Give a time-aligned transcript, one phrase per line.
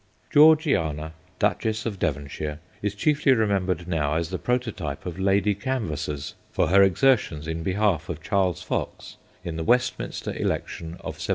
[0.31, 6.69] Georgiana, Duchess of Devonshire, is chiefly remembered now as the prototype of lady canvassers, for
[6.69, 11.27] her exertions in behalf of Charles Fox in the Westminster election of 1784.